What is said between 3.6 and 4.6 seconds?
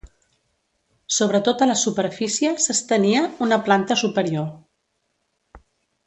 planta superior.